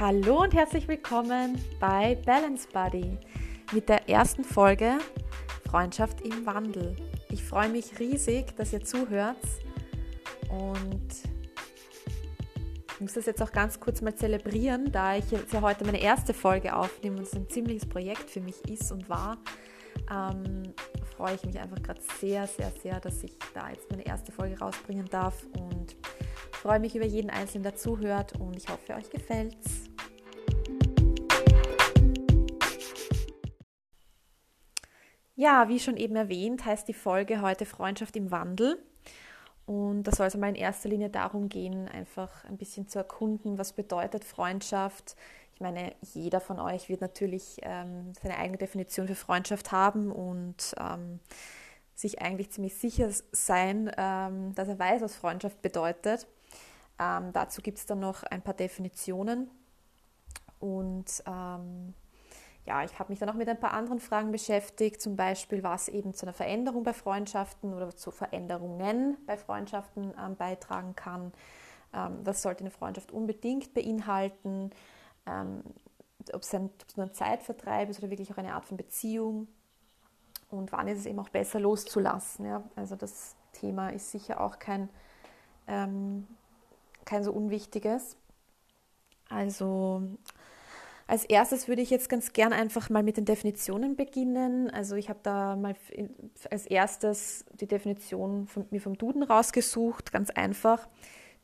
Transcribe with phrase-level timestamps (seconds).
[0.00, 3.18] Hallo und herzlich willkommen bei Balance Buddy
[3.72, 4.98] mit der ersten Folge
[5.68, 6.94] Freundschaft im Wandel.
[7.30, 9.42] Ich freue mich riesig, dass ihr zuhört
[10.50, 11.08] und
[12.92, 16.00] ich muss das jetzt auch ganz kurz mal zelebrieren, da ich jetzt ja heute meine
[16.00, 19.36] erste Folge aufnehme und es ein ziemliches Projekt für mich ist und war.
[20.12, 20.74] Ähm,
[21.16, 24.60] freue ich mich einfach gerade sehr, sehr, sehr, dass ich da jetzt meine erste Folge
[24.60, 25.96] rausbringen darf und
[26.52, 29.87] freue mich über jeden Einzelnen, der zuhört und ich hoffe, euch gefällt's.
[35.38, 38.76] Ja, wie schon eben erwähnt, heißt die Folge heute Freundschaft im Wandel.
[39.66, 43.56] Und da soll es einmal in erster Linie darum gehen, einfach ein bisschen zu erkunden,
[43.56, 45.14] was bedeutet Freundschaft.
[45.54, 50.74] Ich meine, jeder von euch wird natürlich ähm, seine eigene Definition für Freundschaft haben und
[50.76, 51.20] ähm,
[51.94, 56.26] sich eigentlich ziemlich sicher sein, ähm, dass er weiß, was Freundschaft bedeutet.
[56.98, 59.48] Ähm, dazu gibt es dann noch ein paar Definitionen.
[60.58, 61.94] Und ähm,
[62.68, 65.88] ja, ich habe mich dann auch mit ein paar anderen Fragen beschäftigt, zum Beispiel, was
[65.88, 71.32] eben zu einer Veränderung bei Freundschaften oder zu Veränderungen bei Freundschaften ähm, beitragen kann.
[71.94, 74.70] Ähm, was sollte eine Freundschaft unbedingt beinhalten?
[75.26, 75.62] Ähm,
[76.34, 79.48] ob es ein, nur ein Zeitvertreib ist oder wirklich auch eine Art von Beziehung.
[80.50, 82.44] Und wann ist es eben auch besser loszulassen?
[82.44, 82.62] Ja?
[82.76, 84.90] Also das Thema ist sicher auch kein,
[85.66, 86.26] ähm,
[87.06, 88.18] kein so unwichtiges.
[89.30, 90.02] Also
[91.08, 94.70] als erstes würde ich jetzt ganz gern einfach mal mit den Definitionen beginnen.
[94.70, 95.74] Also ich habe da mal
[96.50, 100.86] als erstes die Definition von, mir vom Duden rausgesucht, ganz einfach.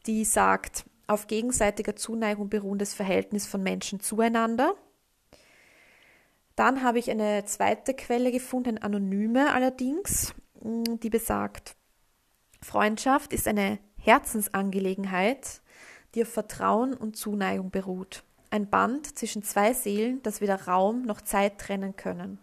[0.05, 4.75] Die sagt, auf gegenseitiger Zuneigung beruhendes Verhältnis von Menschen zueinander.
[6.57, 11.75] Dann habe ich eine zweite Quelle gefunden, anonyme allerdings, die besagt,
[12.61, 15.63] Freundschaft ist eine Herzensangelegenheit,
[16.15, 18.25] die auf Vertrauen und Zuneigung beruht
[18.55, 22.39] ein Band zwischen zwei Seelen, das weder Raum noch Zeit trennen können.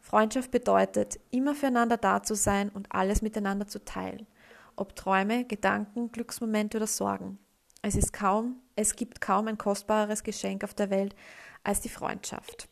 [0.00, 4.26] Freundschaft bedeutet, immer füreinander da zu sein und alles miteinander zu teilen,
[4.74, 7.38] ob Träume, Gedanken, Glücksmomente oder Sorgen.
[7.82, 11.14] Es ist kaum, es gibt kaum ein kostbareres Geschenk auf der Welt
[11.62, 12.68] als die Freundschaft.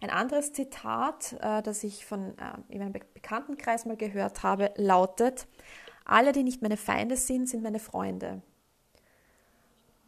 [0.00, 5.46] Ein anderes Zitat, äh, das ich von äh, in meinem Bekanntenkreis mal gehört habe, lautet:
[6.06, 8.40] Alle, die nicht meine Feinde sind, sind meine Freunde.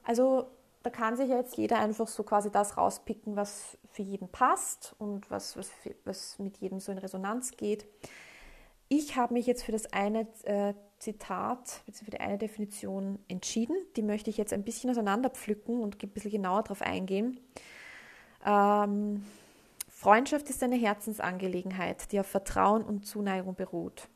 [0.02, 0.53] Also
[0.84, 5.30] da kann sich jetzt jeder einfach so quasi das rauspicken, was für jeden passt und
[5.30, 5.72] was, was,
[6.04, 7.86] was mit jedem so in Resonanz geht.
[8.88, 13.76] Ich habe mich jetzt für das eine äh, Zitat, für die eine Definition entschieden.
[13.96, 17.40] Die möchte ich jetzt ein bisschen auseinanderpflücken und ein bisschen genauer darauf eingehen.
[18.44, 19.24] Ähm,
[19.88, 24.06] Freundschaft ist eine Herzensangelegenheit, die auf Vertrauen und Zuneigung beruht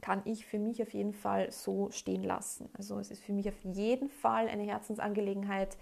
[0.00, 2.68] kann ich für mich auf jeden Fall so stehen lassen.
[2.76, 5.76] Also es ist für mich auf jeden Fall eine Herzensangelegenheit.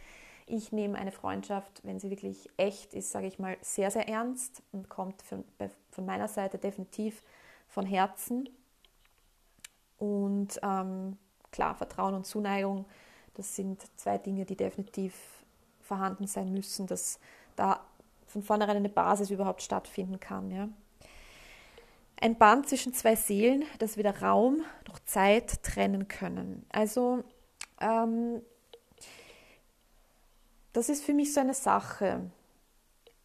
[0.47, 4.63] Ich nehme eine Freundschaft, wenn sie wirklich echt ist, sage ich mal, sehr, sehr ernst
[4.73, 5.45] und kommt von,
[5.91, 7.23] von meiner Seite definitiv
[7.69, 8.49] von Herzen.
[9.99, 11.17] Und ähm,
[11.51, 12.85] klar, Vertrauen und Zuneigung,
[13.35, 15.15] das sind zwei Dinge, die definitiv
[15.81, 17.19] vorhanden sein müssen, dass
[17.55, 17.81] da
[18.27, 20.51] von vornherein eine Basis überhaupt stattfinden kann.
[20.51, 20.69] Ja.
[22.21, 26.65] Ein Band zwischen zwei Seelen, das weder Raum noch Zeit trennen können.
[26.71, 27.25] Also
[27.81, 28.43] ähm,
[30.73, 32.31] das ist für mich so eine Sache.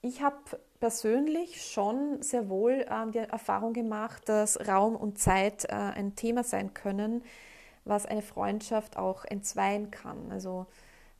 [0.02, 0.38] Ich habe
[0.80, 6.44] persönlich schon sehr wohl äh, die Erfahrung gemacht, dass Raum und Zeit äh, ein Thema
[6.44, 7.24] sein können,
[7.86, 10.32] was eine Freundschaft auch entzweien kann.
[10.32, 10.66] Also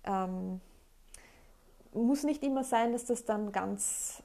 [0.04, 0.60] ähm,
[1.94, 4.24] muss nicht immer sein, dass das dann ganz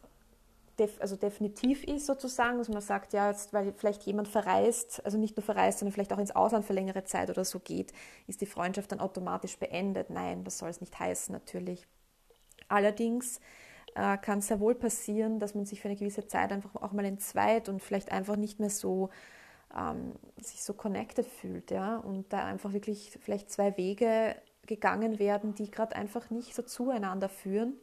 [0.78, 5.18] def, also definitiv ist sozusagen, dass man sagt, ja, jetzt, weil vielleicht jemand verreist, also
[5.18, 7.92] nicht nur verreist, sondern vielleicht auch ins Ausland für längere Zeit oder so geht,
[8.26, 10.10] ist die Freundschaft dann automatisch beendet.
[10.10, 11.86] Nein, das soll es nicht heißen, natürlich.
[12.68, 13.40] Allerdings
[13.94, 16.92] äh, kann es sehr wohl passieren, dass man sich für eine gewisse Zeit einfach auch
[16.92, 19.10] mal entzweit und vielleicht einfach nicht mehr so
[19.76, 24.36] ähm, sich so connected fühlt, ja, und da einfach wirklich vielleicht zwei Wege
[24.66, 27.74] gegangen werden, die gerade einfach nicht so zueinander führen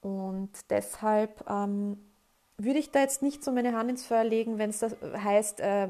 [0.00, 1.98] und deshalb ähm,
[2.56, 5.88] würde ich da jetzt nicht so meine Hand ins Feuer legen, wenn es heißt, äh,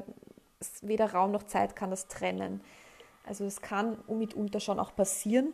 [0.83, 2.61] weder Raum noch Zeit kann das trennen.
[3.27, 5.53] Also es kann mitunter schon auch passieren.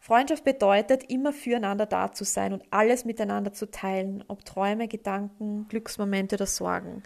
[0.00, 5.68] Freundschaft bedeutet, immer füreinander da zu sein und alles miteinander zu teilen, ob Träume, Gedanken,
[5.68, 7.02] Glücksmomente oder Sorgen.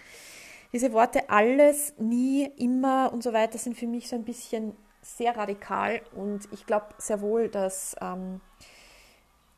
[0.73, 5.37] Diese Worte alles, nie, immer und so weiter sind für mich so ein bisschen sehr
[5.37, 8.41] radikal und ich glaube sehr wohl, dass ähm,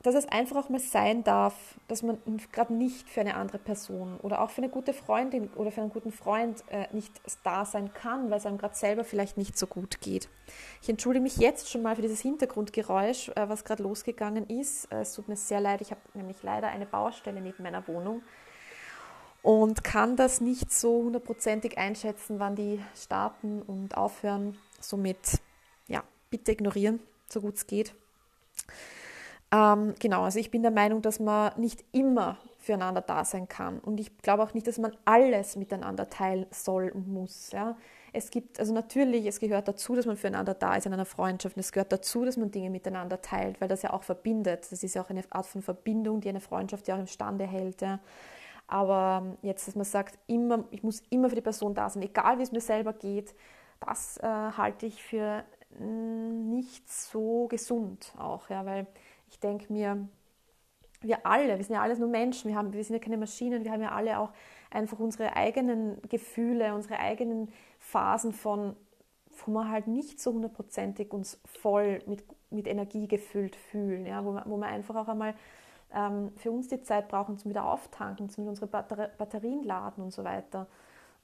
[0.07, 1.55] dass es einfach auch mal sein darf,
[1.89, 2.19] dass man
[2.53, 5.91] gerade nicht für eine andere Person oder auch für eine gute Freundin oder für einen
[5.91, 7.13] guten Freund äh, nicht
[7.43, 10.29] da sein kann, weil es einem gerade selber vielleicht nicht so gut geht.
[10.81, 14.85] Ich entschuldige mich jetzt schon mal für dieses Hintergrundgeräusch, äh, was gerade losgegangen ist.
[14.93, 18.23] Äh, es tut mir sehr leid, ich habe nämlich leider eine Baustelle neben meiner Wohnung
[19.43, 24.57] und kann das nicht so hundertprozentig einschätzen, wann die starten und aufhören.
[24.81, 25.41] Somit,
[25.89, 27.93] ja, bitte ignorieren, so gut es geht.
[29.57, 33.79] Ähm, genau, also ich bin der Meinung, dass man nicht immer füreinander da sein kann.
[33.79, 37.53] Und ich glaube auch nicht, dass man alles miteinander teilen soll und muss.
[37.53, 37.77] Ja.
[38.13, 41.57] Es gibt, also natürlich, es gehört dazu, dass man füreinander da ist in einer Freundschaft.
[41.57, 44.71] Und es gehört dazu, dass man Dinge miteinander teilt, weil das ja auch verbindet.
[44.71, 47.47] Das ist ja auch eine Art von Verbindung, die eine Freundschaft ja auch im Stande
[47.47, 47.81] hält.
[47.81, 48.01] Ja.
[48.67, 52.39] Aber jetzt, dass man sagt, immer, ich muss immer für die Person da sein, egal
[52.39, 53.33] wie es mir selber geht,
[53.81, 55.45] das äh, halte ich für
[55.79, 58.87] nicht so gesund auch, ja, weil
[59.29, 60.09] ich denke mir,
[61.01, 63.65] wir alle, wir sind ja alles nur Menschen, wir, haben, wir sind ja keine Maschinen,
[63.65, 64.33] wir haben ja alle auch
[64.71, 68.77] einfach unsere eigenen Gefühle, unsere eigenen Phasen von,
[69.45, 74.33] wo wir halt nicht so hundertprozentig uns voll mit, mit Energie gefüllt fühlen, ja, wo,
[74.33, 75.35] wir, wo wir einfach auch einmal
[75.95, 80.25] ähm, für uns die Zeit brauchen zum wieder auftanken, zum unsere Batterien laden und so
[80.25, 80.67] weiter.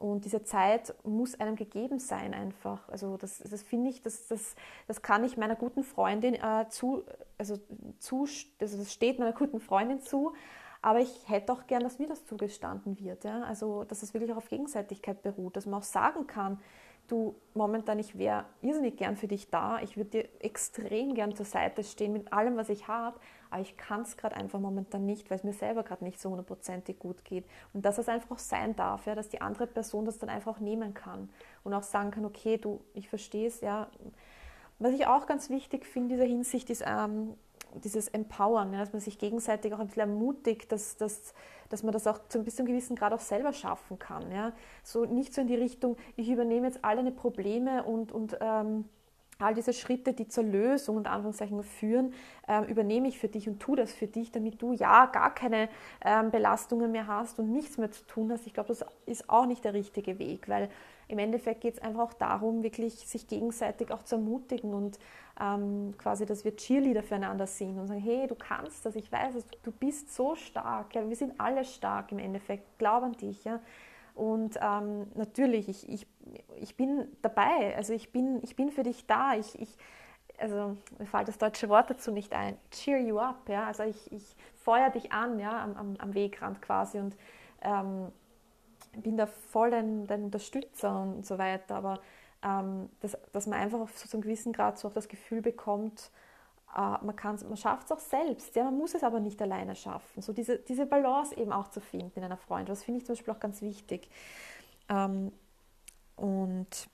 [0.03, 2.89] Und diese Zeit muss einem gegeben sein einfach.
[2.89, 4.57] Also das, das finde ich, das, das,
[4.89, 7.05] das kann ich meiner guten Freundin äh, zu,
[7.39, 7.57] also
[8.01, 8.27] zu,
[8.61, 10.33] also das steht meiner guten Freundin zu,
[10.81, 13.23] aber ich hätte auch gern, dass mir das zugestanden wird.
[13.23, 13.45] Ja?
[13.45, 16.59] Also dass es wirklich auch auf Gegenseitigkeit beruht, dass man auch sagen kann,
[17.07, 21.47] du momentan, ich wäre irrsinnig gern für dich da, ich würde dir extrem gern zur
[21.47, 23.21] Seite stehen mit allem, was ich habe,
[23.53, 26.31] aber ich kann es gerade einfach momentan nicht, weil es mir selber gerade nicht so
[26.31, 27.45] hundertprozentig gut geht.
[27.75, 30.57] Und dass es einfach auch sein darf, ja, dass die andere Person das dann einfach
[30.57, 31.29] auch nehmen kann
[31.63, 33.89] und auch sagen kann, okay, du, ich verstehe es, ja.
[34.79, 37.35] Was ich auch ganz wichtig finde in dieser Hinsicht ist ähm,
[37.75, 41.35] dieses Empowern, ja, dass man sich gegenseitig auch ein bisschen ermutigt, dass, dass,
[41.69, 44.33] dass man das auch zu ein bisschen gewissen Grad auch selber schaffen kann.
[44.33, 44.53] Ja.
[44.83, 48.87] So nicht so in die Richtung, ich übernehme jetzt alle eine Probleme und, und ähm,
[49.43, 52.15] all diese Schritte, die zur Lösung und Anführungszeichen führen,
[52.49, 55.69] äh, übernehme ich für dich und tue das für dich, damit du ja gar keine
[56.05, 58.47] ähm, Belastungen mehr hast und nichts mehr zu tun hast.
[58.47, 60.69] Ich glaube, das ist auch nicht der richtige Weg, weil
[61.09, 64.99] im Endeffekt geht es einfach auch darum, wirklich sich gegenseitig auch zu ermutigen und
[65.41, 69.35] ähm, quasi, dass wir Cheerleader füreinander sind und sagen, hey, du kannst das, ich weiß
[69.35, 73.45] es, du bist so stark, ja, wir sind alle stark im Endeffekt, glaub an dich,
[73.45, 73.61] ja.
[74.15, 76.07] Und ähm, natürlich, ich, ich,
[76.57, 79.35] ich bin dabei, also ich bin, ich bin für dich da.
[79.35, 79.77] Ich, ich,
[80.39, 82.57] also mir fällt das deutsche Wort dazu nicht ein.
[82.71, 83.67] Cheer you up, ja.
[83.67, 87.17] Also ich, ich feuer dich an, ja, am, am, am Wegrand quasi und
[87.63, 88.13] ähm,
[88.97, 91.77] bin da voll dein, dein Unterstützer und so weiter.
[91.77, 92.01] Aber
[92.45, 96.11] ähm, dass, dass man einfach auf so einem gewissen Grad so auch das Gefühl bekommt,
[96.75, 100.23] man, man schafft es auch selbst, ja, man muss es aber nicht alleine schaffen.
[100.23, 103.15] So diese, diese Balance eben auch zu finden in einer Freundschaft, das finde ich zum
[103.15, 104.09] Beispiel auch ganz wichtig.
[104.89, 105.33] Ähm,
[106.17, 106.89] und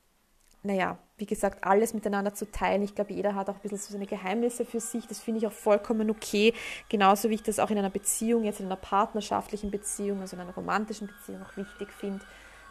[0.62, 2.82] naja, wie gesagt, alles miteinander zu teilen.
[2.82, 5.06] Ich glaube, jeder hat auch ein bisschen so seine Geheimnisse für sich.
[5.06, 6.52] Das finde ich auch vollkommen okay.
[6.88, 10.42] Genauso wie ich das auch in einer Beziehung, jetzt in einer partnerschaftlichen Beziehung, also in
[10.42, 12.25] einer romantischen Beziehung auch wichtig finde,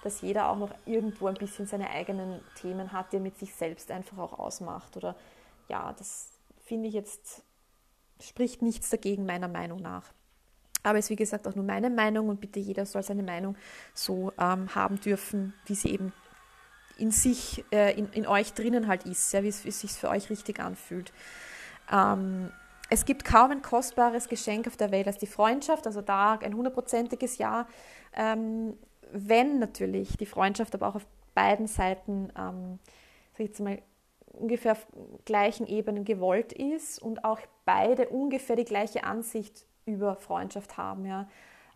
[0.04, 3.56] dass jeder auch noch irgendwo ein bisschen seine eigenen Themen hat, die er mit sich
[3.56, 4.98] selbst einfach auch ausmacht.
[4.98, 5.16] Oder
[5.70, 6.37] ja, das,
[6.68, 7.44] finde ich jetzt,
[8.22, 10.04] spricht nichts dagegen, meiner Meinung nach.
[10.84, 13.58] Aber es ist wie gesagt auch nur meine Meinung und bitte jeder soll seine Meinung
[13.94, 16.14] so ähm, haben dürfen, wie sie eben
[16.98, 20.30] in sich, äh, in, in euch drinnen halt ist, ja, wie es, sich für euch
[20.30, 21.14] richtig anfühlt.
[21.92, 22.52] Ähm,
[22.90, 26.56] es gibt kaum ein kostbares Geschenk auf der Welt als die Freundschaft, also da ein
[26.56, 27.68] hundertprozentiges Ja,
[28.14, 28.78] ähm,
[29.12, 32.80] wenn natürlich die Freundschaft aber auch auf beiden Seiten, ähm,
[33.34, 33.82] sag ich jetzt mal,
[34.38, 34.88] ungefähr auf
[35.26, 41.28] gleichen Ebenen gewollt ist und auch beide ungefähr die gleiche Ansicht über Freundschaft haben ja?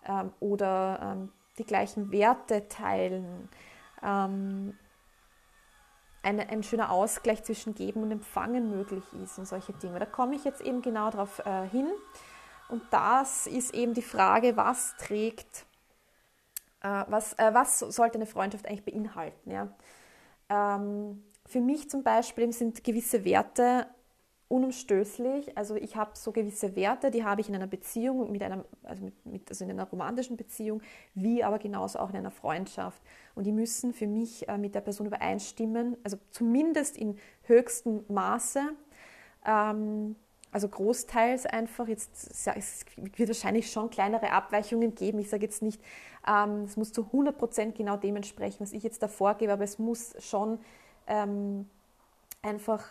[0.07, 3.49] Ähm, oder ähm, die gleichen Werte teilen.
[4.03, 4.77] Ähm,
[6.23, 9.99] eine, ein schöner Ausgleich zwischen Geben und Empfangen möglich ist und solche Dinge.
[9.99, 11.87] Da komme ich jetzt eben genau darauf äh, hin.
[12.69, 15.65] Und das ist eben die Frage, was trägt,
[16.81, 19.51] äh, was, äh, was sollte eine Freundschaft eigentlich beinhalten.
[19.51, 19.67] Ja?
[20.49, 23.88] Ähm, für mich zum Beispiel sind gewisse Werte
[24.48, 25.58] unumstößlich.
[25.58, 29.03] Also ich habe so gewisse Werte, die habe ich in einer Beziehung, mit einer, also,
[29.03, 30.81] mit, mit, also in einer romantischen Beziehung,
[31.13, 33.01] wie aber genauso auch in einer Freundschaft.
[33.36, 38.62] Und die müssen für mich äh, mit der Person übereinstimmen, also zumindest in höchstem Maße.
[39.46, 40.15] Ähm,
[40.53, 45.20] also großteils einfach, jetzt es wird wahrscheinlich schon kleinere Abweichungen geben.
[45.20, 45.81] Ich sage jetzt nicht,
[46.27, 50.13] ähm, es muss zu 100% genau dementsprechend, was ich jetzt da vorgebe, aber es muss
[50.20, 50.60] schon
[51.08, 51.70] ähm,
[52.41, 52.84] einfach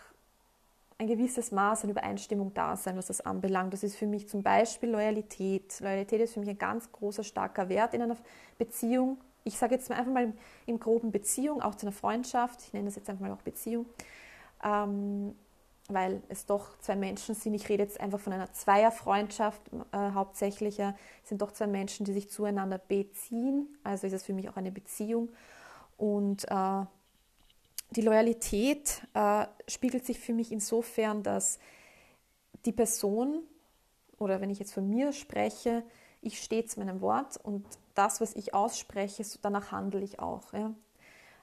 [0.97, 3.73] ein gewisses Maß an Übereinstimmung da sein, was das anbelangt.
[3.73, 5.79] Das ist für mich zum Beispiel Loyalität.
[5.79, 8.17] Loyalität ist für mich ein ganz großer, starker Wert in einer
[8.59, 9.17] Beziehung.
[9.43, 10.31] Ich sage jetzt einfach mal
[10.67, 12.61] im groben Beziehung, auch zu einer Freundschaft.
[12.61, 13.87] Ich nenne das jetzt einfach mal auch Beziehung.
[14.63, 15.33] Ähm,
[15.87, 17.53] weil es doch zwei Menschen sind.
[17.53, 20.79] Ich rede jetzt einfach von einer Zweierfreundschaft äh, hauptsächlich.
[20.79, 20.93] Es
[21.25, 23.67] sind doch zwei Menschen, die sich zueinander beziehen.
[23.83, 25.29] Also ist es für mich auch eine Beziehung.
[25.97, 26.85] Und äh,
[27.91, 31.59] die Loyalität äh, spiegelt sich für mich insofern, dass
[32.65, 33.43] die Person,
[34.17, 35.83] oder wenn ich jetzt von mir spreche,
[36.21, 40.53] ich stehe zu meinem Wort und das, was ich ausspreche, danach handle ich auch.
[40.53, 40.73] Ja.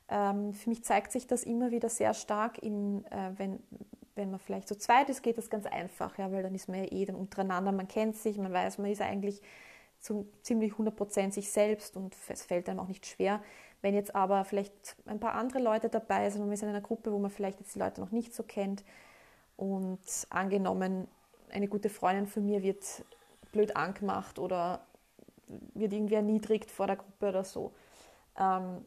[0.08, 3.62] Ähm, für mich zeigt sich das immer wieder sehr stark, in, äh, wenn,
[4.14, 6.84] wenn man vielleicht zu zweit ist, geht das ganz einfach, ja, weil dann ist man
[6.84, 9.42] ja eh dann untereinander, man kennt sich, man weiß, man ist eigentlich
[10.00, 13.42] zu ziemlich 100% sich selbst und es fällt einem auch nicht schwer.
[13.80, 16.84] Wenn jetzt aber vielleicht ein paar andere Leute dabei sind und wir sind in einer
[16.84, 18.84] Gruppe, wo man vielleicht jetzt die Leute noch nicht so kennt
[19.56, 21.06] und angenommen,
[21.50, 22.84] eine gute Freundin von mir wird
[23.52, 24.80] blöd angemacht oder
[25.74, 27.72] wird irgendwie erniedrigt vor der Gruppe oder so,
[28.38, 28.84] ähm,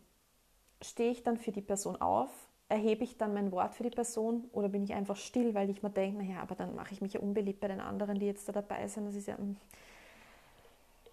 [0.82, 2.30] stehe ich dann für die Person auf?
[2.70, 5.84] Erhebe ich dann mein Wort für die Person oder bin ich einfach still, weil ich
[5.84, 8.48] mir denke, naja, aber dann mache ich mich ja unbeliebt bei den anderen, die jetzt
[8.48, 9.06] da dabei sind.
[9.06, 9.58] Das ist ja, hm.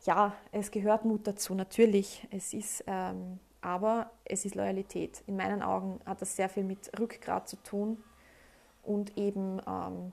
[0.04, 2.26] ja, es gehört Mut dazu, natürlich.
[2.30, 5.23] Es ist ähm, aber es ist Loyalität.
[5.27, 8.03] In meinen Augen hat das sehr viel mit Rückgrat zu tun
[8.83, 10.12] und eben ähm,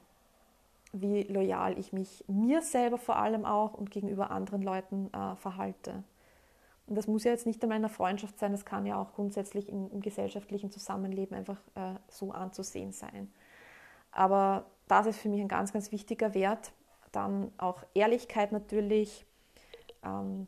[0.94, 6.04] wie loyal ich mich mir selber vor allem auch und gegenüber anderen Leuten äh, verhalte.
[6.88, 9.14] Und das muss ja jetzt nicht einmal in einer Freundschaft sein, das kann ja auch
[9.14, 13.32] grundsätzlich im, im gesellschaftlichen Zusammenleben einfach äh, so anzusehen sein.
[14.12, 16.72] Aber das ist für mich ein ganz, ganz wichtiger Wert.
[17.12, 19.26] Dann auch Ehrlichkeit natürlich
[20.04, 20.48] ähm,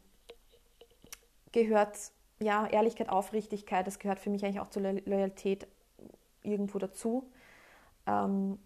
[1.51, 1.97] gehört
[2.39, 5.67] ja, Ehrlichkeit, Aufrichtigkeit, das gehört für mich eigentlich auch zur Loyalität
[6.43, 7.29] irgendwo dazu.
[8.05, 8.59] Ähm,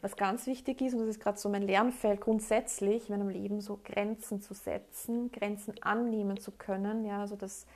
[0.00, 3.60] was ganz wichtig ist, und das ist gerade so mein Lernfeld grundsätzlich in meinem Leben,
[3.60, 7.66] so Grenzen zu setzen, Grenzen annehmen zu können, ja, also dass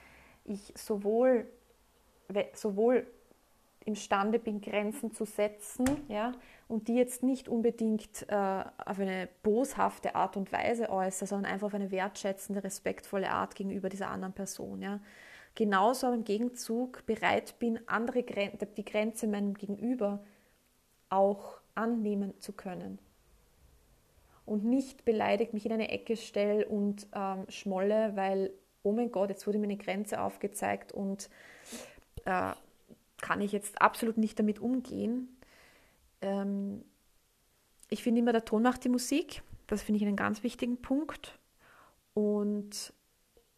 [0.45, 1.47] ich sowohl,
[2.55, 3.07] sowohl
[3.87, 6.33] imstande bin, Grenzen zu setzen, ja,
[6.69, 11.69] und die jetzt nicht unbedingt äh, auf eine boshafte Art und Weise äußere, sondern einfach
[11.69, 15.01] auf eine wertschätzende, respektvolle Art gegenüber dieser anderen Person, ja.
[15.55, 20.23] Genauso im Gegenzug bereit bin, andere Gren die Grenze meinem Gegenüber
[21.09, 22.99] auch annehmen zu können.
[24.45, 28.53] Und nicht beleidigt mich in eine Ecke stelle und ähm, schmolle, weil,
[28.83, 31.31] oh mein Gott, jetzt wurde mir eine Grenze aufgezeigt und
[32.27, 32.53] äh,
[33.21, 35.37] kann ich jetzt absolut nicht damit umgehen.
[36.21, 36.85] Ähm,
[37.89, 39.43] ich finde immer, der Ton macht die Musik.
[39.67, 41.39] Das finde ich einen ganz wichtigen Punkt.
[42.15, 42.93] Und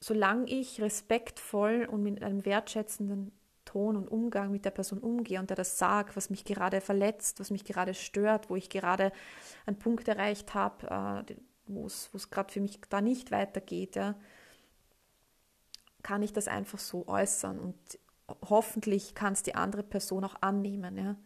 [0.01, 3.33] solange ich respektvoll und mit einem wertschätzenden
[3.65, 7.39] Ton und Umgang mit der Person umgehe und der das sagt, was mich gerade verletzt,
[7.39, 9.13] was mich gerade stört, wo ich gerade
[9.67, 11.37] einen Punkt erreicht habe, äh,
[11.67, 14.15] wo es gerade für mich da nicht weitergeht, ja,
[16.03, 17.59] kann ich das einfach so äußern.
[17.59, 17.77] Und
[18.49, 20.97] hoffentlich kann es die andere Person auch annehmen.
[20.97, 21.17] Ja?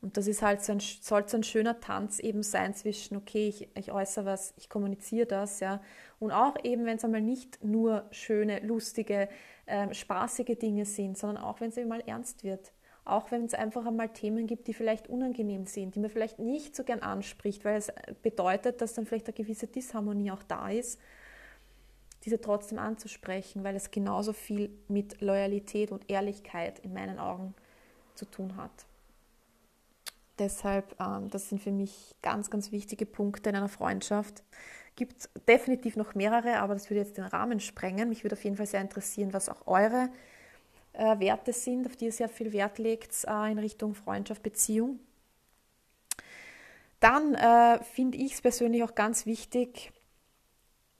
[0.00, 3.48] Und das ist halt so ein, soll so ein schöner Tanz eben sein zwischen, okay,
[3.48, 5.80] ich, ich äußere was, ich kommuniziere das, ja.
[6.18, 9.28] Und auch eben, wenn es einmal nicht nur schöne, lustige,
[9.66, 12.72] äh, spaßige Dinge sind, sondern auch, wenn es einmal ernst wird.
[13.04, 16.76] Auch wenn es einfach einmal Themen gibt, die vielleicht unangenehm sind, die man vielleicht nicht
[16.76, 17.92] so gern anspricht, weil es
[18.22, 21.00] bedeutet, dass dann vielleicht eine gewisse Disharmonie auch da ist
[22.24, 27.54] diese trotzdem anzusprechen, weil es genauso viel mit Loyalität und Ehrlichkeit in meinen Augen
[28.14, 28.70] zu tun hat.
[30.38, 34.42] Deshalb, ähm, das sind für mich ganz, ganz wichtige Punkte in einer Freundschaft.
[34.96, 38.08] Gibt definitiv noch mehrere, aber das würde jetzt den Rahmen sprengen.
[38.08, 40.10] Mich würde auf jeden Fall sehr interessieren, was auch eure
[40.92, 45.00] äh, Werte sind, auf die ihr sehr viel Wert legt äh, in Richtung Freundschaft, Beziehung.
[47.00, 49.92] Dann äh, finde ich es persönlich auch ganz wichtig,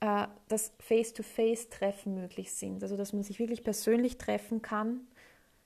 [0.03, 2.83] äh, dass Face-to-Face-Treffen möglich sind.
[2.83, 5.07] Also dass man sich wirklich persönlich treffen kann,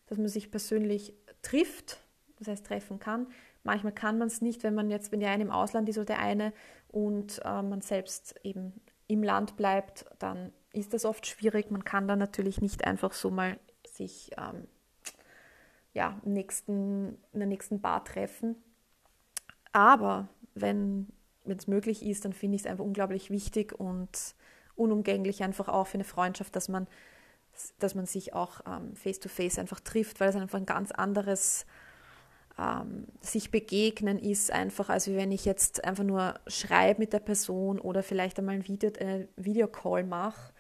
[0.06, 1.98] dass man sich persönlich trifft,
[2.38, 3.26] das heißt treffen kann.
[3.64, 6.06] Manchmal kann man es nicht, wenn man jetzt, wenn der eine im Ausland ist oder
[6.06, 6.54] der eine
[6.90, 11.72] und äh, man selbst eben im Land bleibt, dann ist das oft schwierig.
[11.72, 14.68] Man kann dann natürlich nicht einfach so mal sich ähm,
[15.94, 18.56] ja, nächsten, in der nächsten Bar treffen.
[19.72, 21.08] Aber wenn
[21.48, 24.10] wenn es möglich ist, dann finde ich es einfach unglaublich wichtig und
[24.76, 26.88] unumgänglich einfach auch für eine Freundschaft, dass man,
[27.80, 31.66] dass man sich auch ähm, face-to-face -face einfach trifft, weil es einfach ein ganz anderes
[32.60, 37.80] ähm, sich begegnen ist, einfach als wenn ich jetzt einfach nur schreibe mit der Person
[37.80, 40.54] oder vielleicht einmal ein Video, äh, Videocall mache.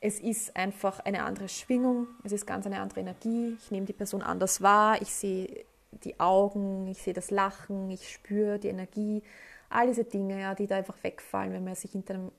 [0.00, 3.92] Es ist einfach eine andere Schwingung, es ist ganz eine andere Energie, ich nehme die
[3.92, 5.64] Person anders wahr, ich sehe
[6.04, 9.22] die Augen, ich sehe das Lachen, ich spüre die Energie,
[9.70, 12.32] all diese Dinge, ja, die da einfach wegfallen, wenn man sich hinter einem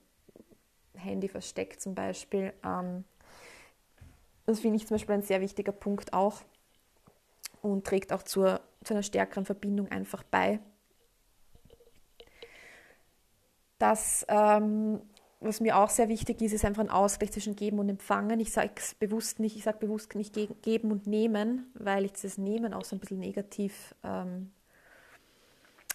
[0.94, 2.52] Handy versteckt zum Beispiel.
[2.64, 3.04] Ähm,
[4.46, 6.42] das finde ich zum Beispiel ein sehr wichtiger Punkt auch
[7.62, 10.60] und trägt auch zur, zu einer stärkeren Verbindung einfach bei.
[13.78, 15.00] Das, ähm,
[15.40, 18.40] was mir auch sehr wichtig ist, ist einfach ein Ausgleich zwischen Geben und Empfangen.
[18.40, 22.74] Ich sage bewusst nicht, ich sage bewusst nicht Geben und Nehmen, weil ich das Nehmen
[22.74, 24.50] auch so ein bisschen negativ ähm,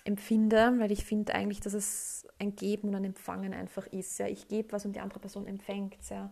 [0.06, 4.18] empfinde, weil ich finde eigentlich, dass es ein Geben und ein Empfangen einfach ist.
[4.20, 4.28] Ja.
[4.28, 5.98] Ich gebe was und die andere Person empfängt.
[6.10, 6.30] Ja.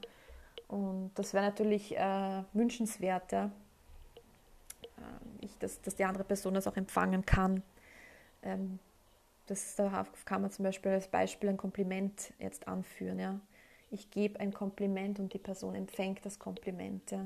[0.68, 3.52] Und das wäre natürlich äh, wünschenswert, ja.
[4.98, 7.64] Ähm, ich, dass, dass die andere Person das auch empfangen kann.
[8.44, 8.80] Ähm,
[9.48, 13.20] das, da kann man zum Beispiel als Beispiel ein Kompliment jetzt anführen.
[13.20, 13.40] Ja.
[13.92, 17.12] Ich gebe ein Kompliment und die Person empfängt das Kompliment.
[17.12, 17.26] Ja.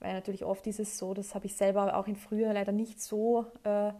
[0.00, 3.00] Weil natürlich oft ist es so, das habe ich selber auch in früher leider nicht
[3.00, 3.92] so äh,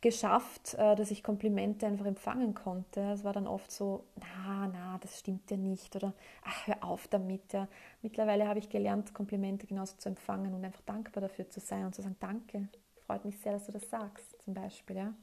[0.00, 3.00] geschafft, äh, dass ich Komplimente einfach empfangen konnte.
[3.12, 6.14] Es war dann oft so, na, na, das stimmt ja nicht oder
[6.44, 7.52] ach, hör auf damit.
[7.52, 7.68] Ja.
[8.02, 11.94] Mittlerweile habe ich gelernt, Komplimente genauso zu empfangen und einfach dankbar dafür zu sein und
[11.94, 12.68] zu sagen, danke,
[13.06, 14.96] freut mich sehr, dass du das sagst, zum Beispiel.
[14.96, 15.14] Ja.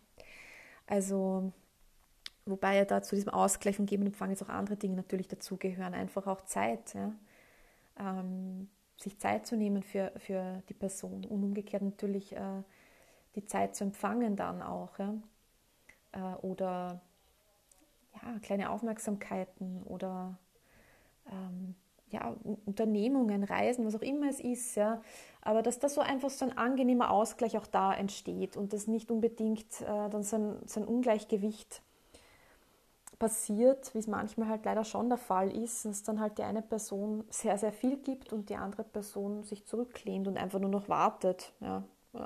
[0.87, 1.51] Also,
[2.45, 5.27] wobei ja da zu diesem Ausgleich von Geben und Empfang jetzt auch andere Dinge natürlich
[5.27, 6.93] dazugehören, einfach auch Zeit.
[6.93, 7.13] Ja.
[7.97, 8.67] Ähm,
[8.97, 12.63] sich Zeit zu nehmen für, für die Person und umgekehrt natürlich äh,
[13.35, 14.97] die Zeit zu empfangen dann auch.
[14.99, 15.13] Ja?
[16.11, 17.01] Äh, oder
[18.13, 20.37] ja, kleine Aufmerksamkeiten oder
[21.31, 21.75] ähm,
[22.09, 25.01] ja, Unternehmungen, Reisen, was auch immer es ist, ja,
[25.41, 29.11] aber dass da so einfach so ein angenehmer Ausgleich auch da entsteht und dass nicht
[29.11, 31.81] unbedingt äh, dann so ein, so ein Ungleichgewicht
[33.19, 36.61] passiert, wie es manchmal halt leider schon der Fall ist, dass dann halt die eine
[36.61, 40.89] Person sehr, sehr viel gibt und die andere Person sich zurücklehnt und einfach nur noch
[40.89, 41.53] wartet.
[41.61, 41.83] Ja,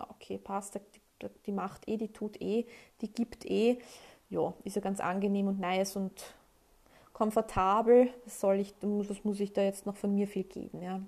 [0.10, 2.66] okay, passt, die, die macht eh, die tut eh,
[3.02, 3.80] die gibt eh.
[4.30, 6.36] Ja, ist ja ganz angenehm und nice und
[7.14, 8.14] komfortabel.
[8.26, 10.82] Was soll ich, was muss ich da jetzt noch von mir viel geben?
[10.82, 11.02] Ja?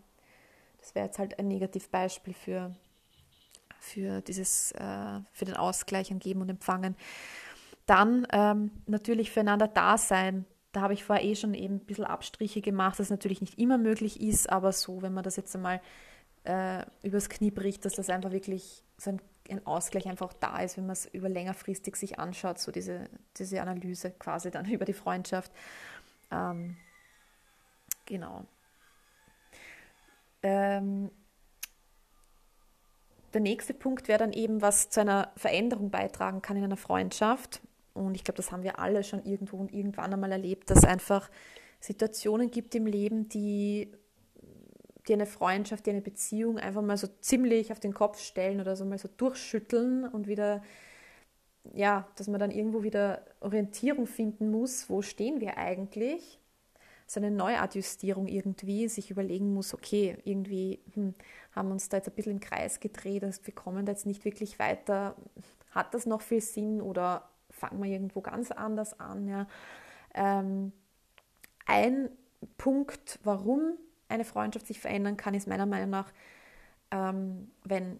[0.79, 2.75] Das wäre jetzt halt ein Negativbeispiel für,
[3.79, 6.95] für, dieses, äh, für den Ausgleich an Geben und Empfangen.
[7.85, 10.45] Dann ähm, natürlich füreinander da sein.
[10.71, 13.77] Da habe ich vorher eh schon eben ein bisschen Abstriche gemacht, dass natürlich nicht immer
[13.77, 15.81] möglich ist, aber so, wenn man das jetzt einmal
[16.43, 20.77] äh, übers Knie bricht, dass das einfach wirklich so ein, ein Ausgleich einfach da ist,
[20.77, 24.93] wenn man es über längerfristig sich anschaut, so diese, diese Analyse quasi dann über die
[24.93, 25.51] Freundschaft.
[26.31, 26.77] Ähm,
[28.05, 28.45] genau.
[30.43, 31.11] Ähm,
[33.33, 37.61] der nächste Punkt wäre dann eben, was zu einer Veränderung beitragen kann in einer Freundschaft.
[37.93, 40.85] Und ich glaube, das haben wir alle schon irgendwo und irgendwann einmal erlebt, dass es
[40.85, 41.29] einfach
[41.79, 43.91] Situationen gibt im Leben, die,
[45.11, 48.77] die eine Freundschaft, die eine Beziehung einfach mal so ziemlich auf den Kopf stellen oder
[48.77, 50.63] so mal so durchschütteln und wieder,
[51.73, 56.39] ja, dass man dann irgendwo wieder Orientierung finden muss, wo stehen wir eigentlich
[57.07, 61.13] so eine Neuadjustierung irgendwie, sich überlegen muss, okay, irgendwie hm,
[61.51, 64.23] haben uns da jetzt ein bisschen im Kreis gedreht, also wir kommen da jetzt nicht
[64.23, 65.17] wirklich weiter.
[65.71, 69.27] Hat das noch viel Sinn oder fangen wir irgendwo ganz anders an?
[69.27, 69.45] Ja?
[70.13, 70.71] Ähm,
[71.65, 72.09] ein
[72.57, 73.77] Punkt, warum
[74.11, 76.11] eine Freundschaft sich verändern kann, ist meiner Meinung nach,
[76.91, 77.99] ähm, wenn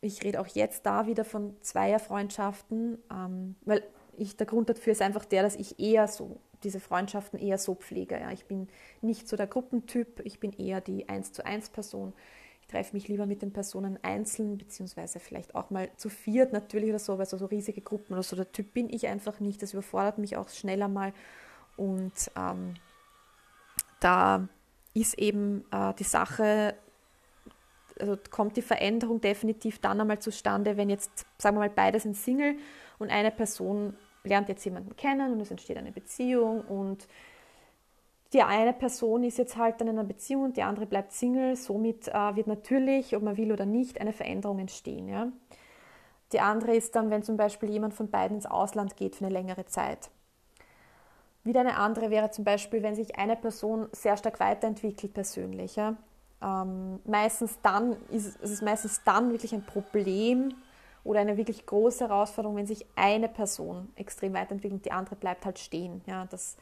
[0.00, 3.82] ich rede auch jetzt da wieder von Zweierfreundschaften, ähm, weil
[4.16, 7.74] ich, der Grund dafür ist einfach der, dass ich eher so diese Freundschaften eher so
[7.74, 8.18] pflege.
[8.18, 8.30] Ja.
[8.30, 8.68] Ich bin
[9.00, 12.12] nicht so der Gruppentyp, ich bin eher die 1 zu 1 Person.
[12.60, 16.88] Ich treffe mich lieber mit den Personen einzeln, beziehungsweise vielleicht auch mal zu viert natürlich
[16.88, 19.62] oder so, weil so, so riesige Gruppen oder so, der Typ bin ich einfach nicht.
[19.62, 21.12] Das überfordert mich auch schneller mal.
[21.76, 22.74] Und ähm,
[24.00, 24.48] da
[24.94, 26.74] ist eben äh, die Sache,
[27.98, 32.16] also kommt die Veränderung definitiv dann einmal zustande, wenn jetzt, sagen wir mal, beide sind
[32.16, 32.56] Single
[32.98, 37.06] und eine Person lernt jetzt jemanden kennen und es entsteht eine Beziehung und
[38.32, 41.54] die eine Person ist jetzt halt dann in einer Beziehung und die andere bleibt Single.
[41.54, 45.08] Somit äh, wird natürlich, ob man will oder nicht, eine Veränderung entstehen.
[45.08, 45.28] Ja?
[46.32, 49.32] Die andere ist dann, wenn zum Beispiel jemand von beiden ins Ausland geht für eine
[49.32, 50.10] längere Zeit.
[51.44, 55.76] Wieder eine andere wäre zum Beispiel, wenn sich eine Person sehr stark weiterentwickelt persönlich.
[55.76, 55.96] Ja?
[56.42, 60.54] Ähm, meistens dann ist es ist meistens dann wirklich ein Problem,
[61.04, 65.44] oder eine wirklich große Herausforderung, wenn sich eine Person extrem weiterentwickelt und die andere bleibt
[65.44, 66.00] halt stehen.
[66.06, 66.56] Ja, das,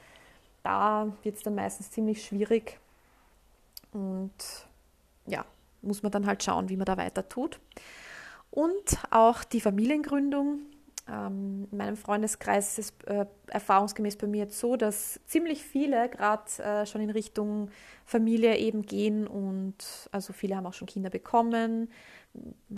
[0.64, 2.78] da wird es dann meistens ziemlich schwierig
[3.92, 4.32] und
[5.26, 5.44] ja,
[5.80, 7.60] muss man dann halt schauen, wie man da weiter tut.
[8.50, 10.58] Und auch die Familiengründung,
[11.12, 16.44] in meinem Freundeskreis ist es äh, erfahrungsgemäß bei mir jetzt so, dass ziemlich viele gerade
[16.62, 17.70] äh, schon in Richtung
[18.04, 19.74] Familie eben gehen und
[20.10, 21.90] also viele haben auch schon Kinder bekommen,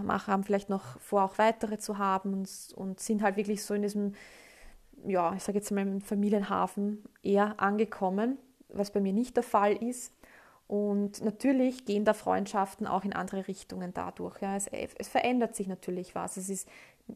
[0.09, 3.83] haben vielleicht noch vor, auch weitere zu haben und, und sind halt wirklich so in
[3.83, 4.15] diesem,
[5.07, 9.75] ja, ich sage jetzt mal im Familienhafen eher angekommen, was bei mir nicht der Fall
[9.75, 10.13] ist.
[10.67, 14.41] Und natürlich gehen da Freundschaften auch in andere Richtungen dadurch.
[14.41, 14.57] Ja.
[14.57, 16.39] Es, es verändert sich natürlich was.
[16.39, 16.69] Es ist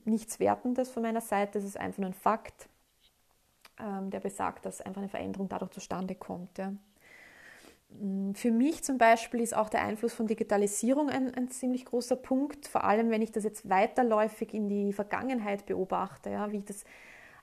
[0.04, 2.68] nichts Wertendes von meiner Seite, es ist einfach nur ein Fakt,
[3.80, 6.58] ähm, der besagt, dass einfach eine Veränderung dadurch zustande kommt.
[6.58, 6.72] Ja.
[7.90, 12.16] Mm, für mich zum Beispiel ist auch der Einfluss von Digitalisierung ein, ein, ziemlich großer
[12.16, 16.64] Punkt, vor allem wenn ich das jetzt weiterläufig in die Vergangenheit beobachte, ja, wie ich
[16.64, 16.84] das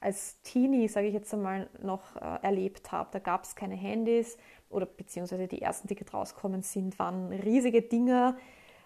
[0.02, 3.10] als Teenie, sage ich jetzt einmal, noch äh, erlebt habe.
[3.12, 4.38] Da gab es keine Handys
[4.70, 8.38] oder beziehungsweise die ersten, die rauskommen sind, waren riesige Dinger,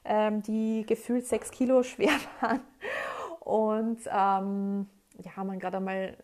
[0.05, 2.61] ähm, die gefühlt sechs Kilo schwer waren.
[3.49, 4.85] Und ähm,
[5.17, 6.15] ja, man gerade einmal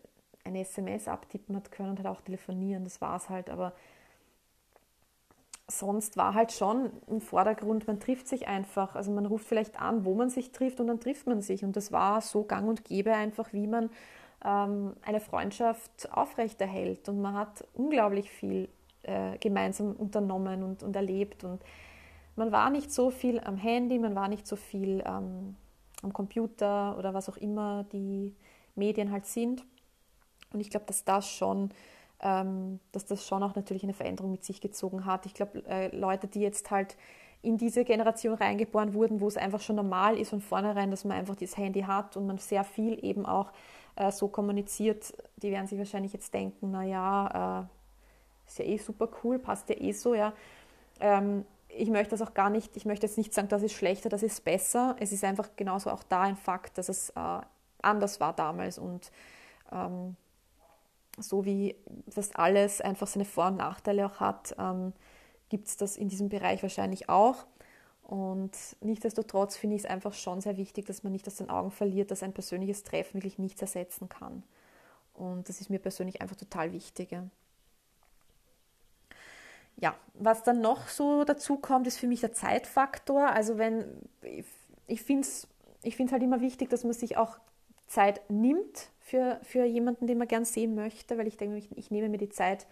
[0.44, 3.50] eine SMS abtippen hat können und halt auch telefonieren, das war es halt.
[3.50, 3.72] Aber
[5.66, 8.94] sonst war halt schon im Vordergrund, man trifft sich einfach.
[8.94, 11.64] Also man ruft vielleicht an, wo man sich trifft und dann trifft man sich.
[11.64, 13.90] Und das war so gang und gäbe einfach, wie man
[14.44, 17.08] ähm, eine Freundschaft aufrechterhält.
[17.08, 18.68] Und man hat unglaublich viel
[19.02, 21.42] äh, gemeinsam unternommen und, und erlebt.
[21.42, 21.60] Und
[22.36, 25.56] man war nicht so viel am Handy, man war nicht so viel ähm,
[26.02, 28.34] am Computer oder was auch immer die
[28.74, 29.64] Medien halt sind.
[30.52, 31.70] Und ich glaube, dass das schon,
[32.20, 35.26] ähm, dass das schon auch natürlich eine Veränderung mit sich gezogen hat.
[35.26, 36.96] Ich glaube, äh, Leute, die jetzt halt
[37.42, 41.16] in diese Generation reingeboren wurden, wo es einfach schon normal ist von vornherein, dass man
[41.16, 43.52] einfach das Handy hat und man sehr viel eben auch
[43.96, 49.08] äh, so kommuniziert, die werden sich wahrscheinlich jetzt denken, naja, äh, ist ja eh super
[49.22, 50.32] cool, passt ja eh so, ja.
[51.00, 51.44] Ähm,
[51.76, 54.22] ich möchte das auch gar nicht, ich möchte jetzt nicht sagen, das ist schlechter, das
[54.22, 54.96] ist besser.
[54.98, 57.40] Es ist einfach genauso auch da ein Fakt, dass es äh,
[57.82, 59.10] anders war damals und
[59.72, 60.16] ähm,
[61.18, 61.76] so wie
[62.14, 64.92] das alles einfach seine Vor- und Nachteile auch hat, ähm,
[65.48, 67.46] gibt es das in diesem Bereich wahrscheinlich auch.
[68.02, 71.70] Und nichtsdestotrotz finde ich es einfach schon sehr wichtig, dass man nicht aus den Augen
[71.70, 74.42] verliert, dass ein persönliches Treffen wirklich nichts ersetzen kann.
[75.14, 77.12] Und das ist mir persönlich einfach total wichtig.
[77.12, 77.24] Ja
[79.76, 83.28] ja, was dann noch so dazu kommt, ist für mich der Zeitfaktor.
[83.28, 83.84] Also wenn
[84.86, 85.48] ich finde es
[85.82, 87.38] ich halt immer wichtig, dass man sich auch
[87.86, 91.90] Zeit nimmt für, für jemanden, den man gern sehen möchte, weil ich denke, ich, ich
[91.90, 92.66] nehme mir die Zeit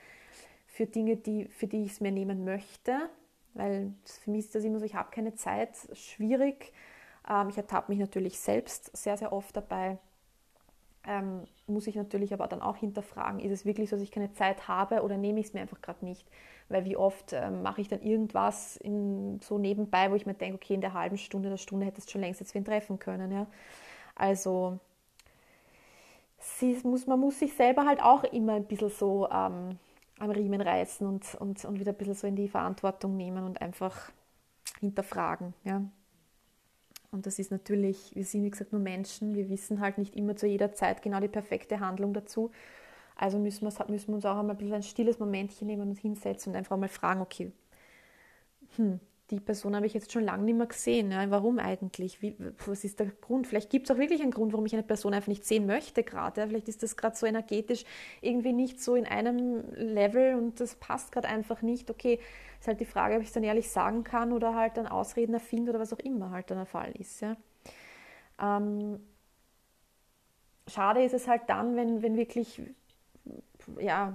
[0.67, 3.09] für Dinge, die, für die ich es mir nehmen möchte,
[3.55, 6.73] weil für mich ist das immer so, ich habe keine Zeit, schwierig.
[7.29, 9.99] Ähm, ich ertappe mich natürlich selbst sehr, sehr oft dabei,
[11.07, 14.33] ähm, muss ich natürlich aber dann auch hinterfragen, ist es wirklich so, dass ich keine
[14.33, 16.27] Zeit habe oder nehme ich es mir einfach gerade nicht?
[16.69, 20.57] Weil wie oft ähm, mache ich dann irgendwas in, so nebenbei, wo ich mir denke,
[20.57, 23.31] okay, in der halben Stunde, der Stunde hättest du schon längst jetzt wen treffen können.
[23.31, 23.47] Ja?
[24.15, 24.79] Also
[26.85, 29.79] muss, man muss sich selber halt auch immer ein bisschen so ähm,
[30.19, 33.61] am Riemen reißen und, und, und wieder ein bisschen so in die Verantwortung nehmen und
[33.61, 34.11] einfach
[34.81, 35.55] hinterfragen.
[35.65, 35.83] Ja?
[37.15, 40.35] Und das ist natürlich, wir sind wie gesagt nur Menschen, wir wissen halt nicht immer
[40.35, 42.51] zu jeder Zeit genau die perfekte Handlung dazu.
[43.15, 46.57] Also müssen, müssen wir uns auch einmal ein ein stilles Momentchen nehmen und hinsetzen und
[46.59, 47.53] einfach mal fragen, okay,
[48.75, 48.99] hm,
[49.31, 51.11] die Person habe ich jetzt schon lange nicht mehr gesehen.
[51.11, 52.21] Ja, warum eigentlich?
[52.21, 53.47] Wie, was ist der Grund?
[53.47, 56.03] Vielleicht gibt es auch wirklich einen Grund, warum ich eine Person einfach nicht sehen möchte
[56.03, 56.43] gerade.
[56.43, 57.85] Ja, vielleicht ist das gerade so energetisch
[58.21, 61.91] irgendwie nicht so in einem Level und das passt gerade einfach nicht.
[61.91, 62.21] Okay,
[62.61, 65.35] ist halt die Frage, ob ich es dann ehrlich sagen kann oder halt dann Ausreden
[65.35, 67.21] erfinde oder was auch immer halt dann der Fall ist.
[67.23, 67.37] Ja.
[68.41, 69.01] Ähm,
[70.67, 72.61] schade ist es halt dann, wenn, wenn wirklich,
[73.79, 74.13] ja,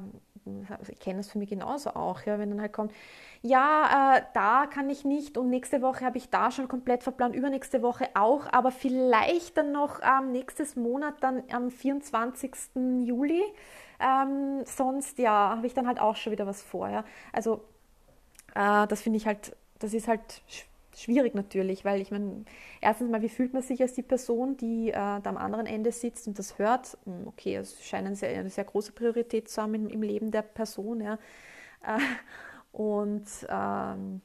[0.88, 2.94] ich kenne das für mich genauso auch, ja, wenn dann halt kommt,
[3.42, 7.36] ja, äh, da kann ich nicht und nächste Woche habe ich da schon komplett verplant,
[7.36, 12.52] übernächste Woche auch, aber vielleicht dann noch ähm, nächstes Monat, dann am 24.
[13.06, 13.44] Juli.
[14.02, 16.90] Ähm, sonst, ja, habe ich dann halt auch schon wieder was vor.
[16.90, 17.04] Ja.
[17.34, 17.66] Also,
[18.56, 20.69] äh, das finde ich halt, das ist halt schwierig
[21.34, 22.46] natürlich, weil ich meine,
[22.82, 25.92] erstens mal, wie fühlt man sich als die Person, die äh, da am anderen Ende
[25.92, 26.98] sitzt und das hört?
[27.06, 30.32] Hm, okay, es scheint eine sehr, eine sehr große Priorität zu haben im, im Leben
[30.32, 31.20] der Person, ja.
[31.84, 32.00] Äh,
[32.72, 34.22] und ähm,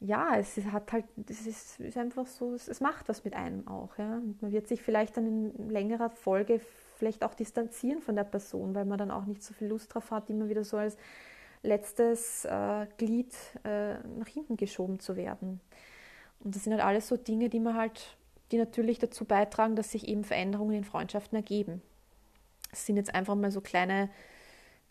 [0.00, 3.66] ja, es hat halt, es ist, ist einfach so, es, es, macht was mit einem
[3.66, 3.98] auch.
[3.98, 4.22] Ja?
[4.40, 6.60] Man wird sich vielleicht dann in längerer Folge
[6.96, 10.10] vielleicht auch distanzieren von der Person, weil man dann auch nicht so viel Lust drauf
[10.10, 10.96] hat, immer wieder so als
[11.62, 15.60] letztes äh, Glied äh, nach hinten geschoben zu werden.
[16.40, 18.16] Und das sind halt alles so Dinge, die man halt,
[18.52, 21.82] die natürlich dazu beitragen, dass sich eben Veränderungen in Freundschaften ergeben.
[22.72, 24.10] Es sind jetzt einfach mal so kleine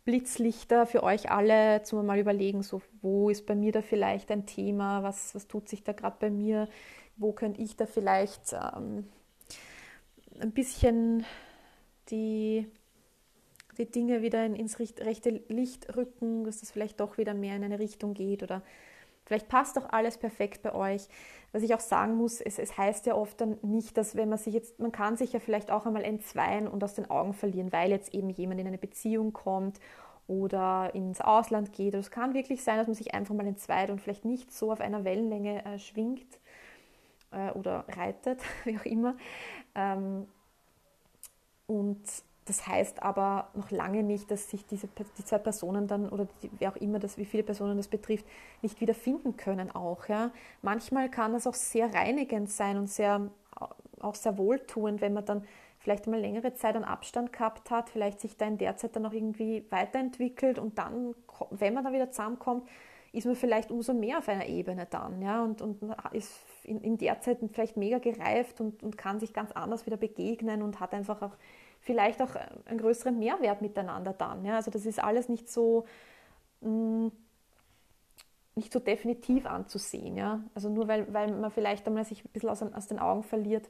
[0.08, 4.46] Blitzlichter für euch alle, zum mal überlegen, so wo ist bei mir da vielleicht ein
[4.46, 6.70] Thema, was, was tut sich da gerade bei mir,
[7.18, 9.08] wo könnte ich da vielleicht ähm,
[10.40, 11.26] ein bisschen
[12.10, 12.72] die,
[13.78, 17.64] die Dinge wieder in, ins rechte Licht rücken, dass das vielleicht doch wieder mehr in
[17.64, 18.62] eine Richtung geht oder
[19.26, 21.08] vielleicht passt doch alles perfekt bei euch.
[21.52, 24.38] Was ich auch sagen muss, es, es heißt ja oft dann nicht, dass wenn man
[24.38, 27.72] sich jetzt, man kann sich ja vielleicht auch einmal entzweien und aus den Augen verlieren,
[27.72, 29.80] weil jetzt eben jemand in eine Beziehung kommt
[30.28, 31.94] oder ins Ausland geht.
[31.94, 34.82] es kann wirklich sein, dass man sich einfach mal entzweit und vielleicht nicht so auf
[34.82, 36.40] einer Wellenlänge äh, schwingt
[37.32, 39.16] äh, oder reitet, wie auch immer.
[39.76, 40.28] Ähm,
[41.66, 42.02] und
[42.48, 46.50] das heißt aber noch lange nicht, dass sich diese, die zwei Personen dann oder die,
[46.60, 48.26] wer auch immer das, wie viele Personen das betrifft,
[48.62, 50.08] nicht wieder finden können auch.
[50.08, 50.32] Ja.
[50.62, 53.30] Manchmal kann das auch sehr reinigend sein und sehr,
[54.00, 55.44] auch sehr wohltuend, wenn man dann
[55.80, 59.06] vielleicht mal längere Zeit einen Abstand gehabt hat, vielleicht sich da in der Zeit dann
[59.06, 61.16] auch irgendwie weiterentwickelt und dann,
[61.52, 62.68] wenn man dann wieder zusammenkommt,
[63.14, 65.80] ist man vielleicht umso mehr auf einer Ebene dann, ja, und, und
[66.12, 66.34] ist
[66.64, 70.62] in, in der Zeit vielleicht mega gereift und, und kann sich ganz anders wieder begegnen
[70.62, 71.36] und hat einfach auch
[71.88, 75.86] vielleicht auch einen größeren Mehrwert miteinander dann, ja, also das ist alles nicht so,
[76.62, 77.12] mh, mm,
[78.56, 82.50] nicht so definitiv anzusehen, ja, also nur weil, weil man vielleicht einmal sich ein bisschen
[82.50, 83.70] aus, aus den Augen verliert,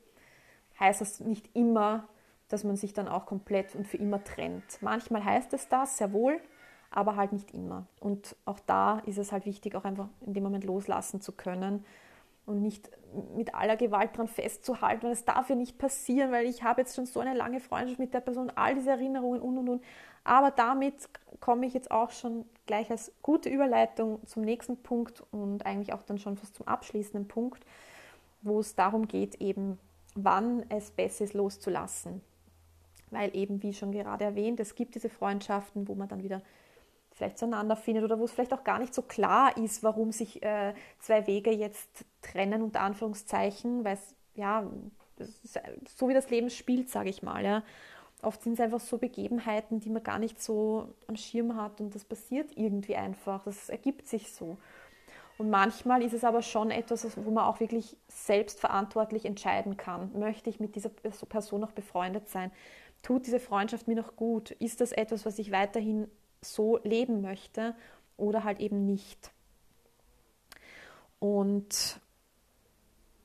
[0.79, 2.07] heißt das nicht immer,
[2.49, 4.81] dass man sich dann auch komplett und für immer trennt.
[4.81, 6.39] Manchmal heißt es das, sehr wohl,
[6.89, 7.85] aber halt nicht immer.
[7.99, 11.85] Und auch da ist es halt wichtig, auch einfach in dem Moment loslassen zu können
[12.47, 12.89] und nicht
[13.35, 16.95] mit aller Gewalt daran festzuhalten, weil es darf ja nicht passieren, weil ich habe jetzt
[16.95, 19.83] schon so eine lange Freundschaft mit der Person, all diese Erinnerungen und und und.
[20.23, 25.65] Aber damit komme ich jetzt auch schon gleich als gute Überleitung zum nächsten Punkt und
[25.65, 27.65] eigentlich auch dann schon fast zum abschließenden Punkt,
[28.41, 29.77] wo es darum geht, eben
[30.15, 32.21] wann es besser ist, loszulassen.
[33.11, 36.41] Weil eben, wie schon gerade erwähnt, es gibt diese Freundschaften, wo man dann wieder
[37.17, 40.43] vielleicht zueinander findet oder wo es vielleicht auch gar nicht so klar ist, warum sich
[40.43, 44.63] äh, zwei Wege jetzt trennen, unter Anführungszeichen, weil es, ja,
[45.97, 47.63] so wie das Leben spielt, sage ich mal, ja.
[48.23, 51.93] Oft sind es einfach so Begebenheiten, die man gar nicht so am Schirm hat und
[51.93, 54.57] das passiert irgendwie einfach, das ergibt sich so.
[55.37, 60.11] Und manchmal ist es aber schon etwas, wo man auch wirklich selbstverantwortlich entscheiden kann.
[60.17, 62.51] Möchte ich mit dieser Person noch befreundet sein?
[63.03, 64.49] Tut diese Freundschaft mir noch gut?
[64.51, 66.09] Ist das etwas, was ich weiterhin
[66.41, 67.75] so leben möchte
[68.17, 69.31] oder halt eben nicht?
[71.19, 71.99] Und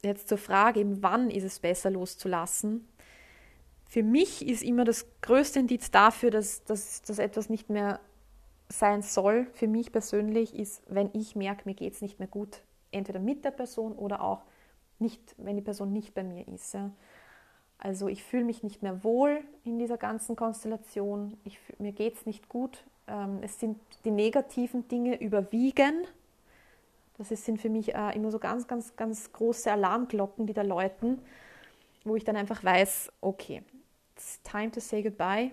[0.02, 2.88] jetzt zur Frage, eben wann ist es besser loszulassen?
[3.84, 8.00] Für mich ist immer das größte Indiz dafür, dass, dass, dass etwas nicht mehr
[8.70, 12.62] sein soll, für mich persönlich, ist, wenn ich merke, mir geht es nicht mehr gut,
[12.90, 14.44] entweder mit der Person oder auch
[14.98, 16.72] nicht, wenn die Person nicht bei mir ist.
[16.72, 16.90] Ja.
[17.76, 22.26] Also ich fühle mich nicht mehr wohl in dieser ganzen Konstellation, ich, mir geht es
[22.26, 26.06] nicht gut, ähm, es sind die negativen Dinge überwiegen.
[27.18, 31.20] Das sind für mich äh, immer so ganz, ganz, ganz große Alarmglocken, die da läuten,
[32.04, 33.62] wo ich dann einfach weiß, okay,
[34.16, 35.50] it's time to say goodbye.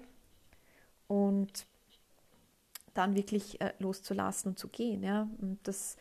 [1.07, 1.65] Und
[2.93, 5.03] dann wirklich äh, loszulassen und zu gehen.
[5.03, 5.27] Ja?
[5.41, 5.97] Und das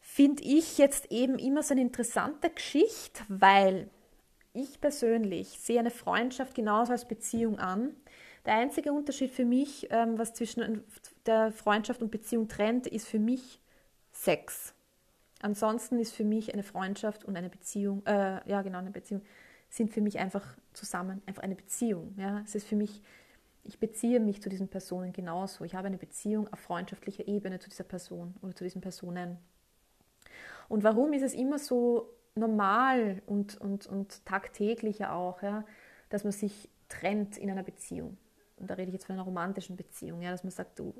[0.00, 3.88] finde ich jetzt eben immer so eine interessante Geschichte, weil
[4.52, 7.96] ich persönlich sehe eine Freundschaft genauso als Beziehung an.
[8.46, 10.84] Der einzige Unterschied für mich, ähm, was zwischen
[11.26, 13.60] der Freundschaft und Beziehung trennt, ist für mich
[14.12, 14.74] Sex.
[15.40, 19.22] Ansonsten ist für mich eine Freundschaft und eine Beziehung, äh, ja genau, eine Beziehung,
[19.68, 22.14] sind für mich einfach zusammen, einfach eine Beziehung.
[22.16, 22.42] Ja?
[22.44, 23.02] Es ist für mich
[23.64, 25.64] ich beziehe mich zu diesen Personen genauso.
[25.64, 29.38] Ich habe eine Beziehung auf freundschaftlicher Ebene zu dieser Person oder zu diesen Personen.
[30.68, 35.64] Und warum ist es immer so normal und, und, und tagtäglich auch, ja,
[36.10, 38.18] dass man sich trennt in einer Beziehung?
[38.56, 40.94] Und da rede ich jetzt von einer romantischen Beziehung, ja, dass man sagt, du,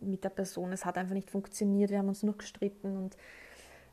[0.00, 3.16] mit der Person, es hat einfach nicht funktioniert, wir haben uns nur gestritten und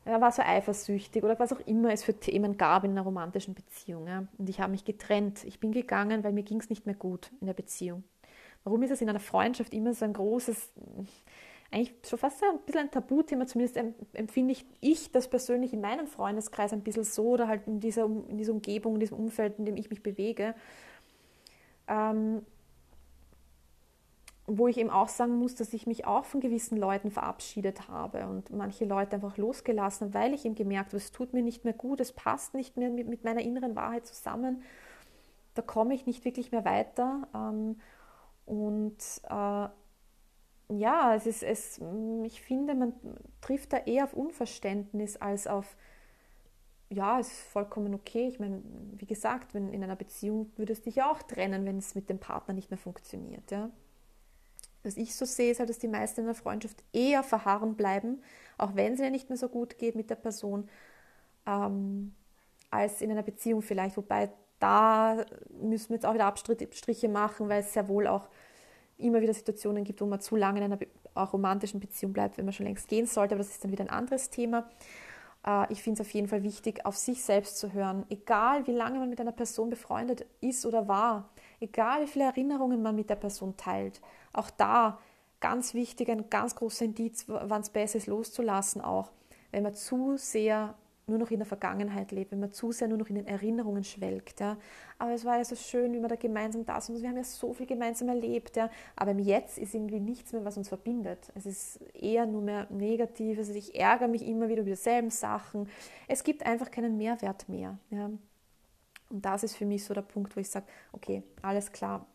[0.04, 3.54] er war so eifersüchtig oder was auch immer es für Themen gab in einer romantischen
[3.54, 4.06] Beziehung.
[4.06, 4.26] Ja.
[4.36, 5.44] Und ich habe mich getrennt.
[5.44, 8.04] Ich bin gegangen, weil mir ging es nicht mehr gut in der Beziehung.
[8.64, 10.72] Warum ist es in einer Freundschaft immer so ein großes,
[11.70, 13.78] eigentlich schon fast ein bisschen ein Tabuthema, zumindest
[14.12, 18.04] empfinde ich, ich das persönlich in meinem Freundeskreis ein bisschen so oder halt in dieser,
[18.04, 20.54] in dieser Umgebung, in diesem Umfeld, in dem ich mich bewege.
[21.88, 22.42] Ähm,
[24.46, 28.26] wo ich eben auch sagen muss, dass ich mich auch von gewissen Leuten verabschiedet habe
[28.26, 31.72] und manche Leute einfach losgelassen, weil ich eben gemerkt habe, es tut mir nicht mehr
[31.72, 34.62] gut, es passt nicht mehr mit, mit meiner inneren Wahrheit zusammen,
[35.54, 37.26] da komme ich nicht wirklich mehr weiter.
[37.34, 37.78] Ähm,
[38.44, 38.98] und
[39.30, 39.68] äh,
[40.68, 41.80] ja, es ist, es,
[42.24, 42.92] ich finde, man
[43.40, 45.76] trifft da eher auf Unverständnis als auf,
[46.90, 48.28] ja, es ist vollkommen okay.
[48.28, 48.62] Ich meine,
[48.96, 52.10] wie gesagt, wenn in einer Beziehung würdest du dich ja auch trennen, wenn es mit
[52.10, 53.50] dem Partner nicht mehr funktioniert.
[53.50, 53.70] Ja?
[54.84, 58.22] Was ich so sehe, ist halt, dass die meisten in der Freundschaft eher verharren bleiben,
[58.58, 60.68] auch wenn es ihnen nicht mehr so gut geht mit der Person,
[61.46, 62.14] ähm,
[62.70, 63.96] als in einer Beziehung vielleicht.
[63.96, 65.24] Wobei da
[65.60, 68.28] müssen wir jetzt auch wieder Abstriche machen, weil es sehr wohl auch
[68.98, 70.78] immer wieder Situationen gibt, wo man zu lange in einer
[71.14, 73.84] auch romantischen Beziehung bleibt, wenn man schon längst gehen sollte, aber das ist dann wieder
[73.84, 74.68] ein anderes Thema.
[75.46, 78.72] Äh, ich finde es auf jeden Fall wichtig, auf sich selbst zu hören, egal wie
[78.72, 83.10] lange man mit einer Person befreundet ist oder war, egal wie viele Erinnerungen man mit
[83.10, 84.00] der Person teilt.
[84.34, 84.98] Auch da
[85.40, 89.10] ganz wichtig, ein ganz großer Indiz, wann es besser ist, loszulassen auch.
[89.50, 90.74] Wenn man zu sehr
[91.06, 93.84] nur noch in der Vergangenheit lebt, wenn man zu sehr nur noch in den Erinnerungen
[93.84, 94.40] schwelgt.
[94.40, 94.56] Ja.
[94.98, 97.00] Aber es war ja so schön, wie wir da gemeinsam da sind.
[97.00, 98.56] Wir haben ja so viel gemeinsam erlebt.
[98.56, 98.70] Ja.
[98.96, 101.30] Aber im Jetzt ist irgendwie nichts mehr, was uns verbindet.
[101.34, 103.48] Es ist eher nur mehr Negatives.
[103.48, 105.68] Also ich ärgere mich immer wieder über dieselben Sachen.
[106.08, 107.76] Es gibt einfach keinen Mehrwert mehr.
[107.90, 108.10] Ja.
[109.10, 112.06] Und das ist für mich so der Punkt, wo ich sage, okay, alles klar.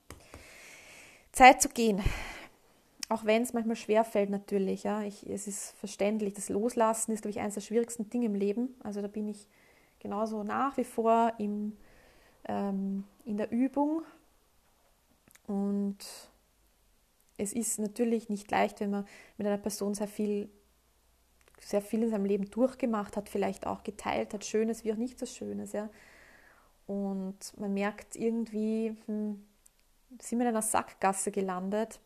[1.32, 2.02] Zeit zu gehen.
[3.10, 4.84] Auch wenn es manchmal schwer fällt, natürlich.
[4.84, 5.04] Ja.
[5.04, 6.34] Ich, es ist verständlich.
[6.36, 8.76] Das Loslassen ist, glaube ich, eines der schwierigsten Dinge im Leben.
[8.84, 9.48] Also da bin ich
[10.00, 11.76] genauso nach wie vor im,
[12.46, 14.04] ähm, in der Übung.
[15.48, 15.98] Und
[17.38, 20.50] es ist natürlich nicht leicht, wenn man mit einer Person sehr viel,
[21.60, 25.18] sehr viel in seinem Leben durchgemacht hat, vielleicht auch geteilt hat, Schönes wie auch nicht
[25.18, 25.72] so Schönes.
[25.72, 25.90] Ja.
[26.86, 29.44] Und man merkt irgendwie, hm,
[30.20, 32.00] sind wir in einer Sackgasse gelandet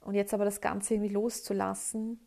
[0.00, 2.20] und jetzt aber das Ganze irgendwie loszulassen.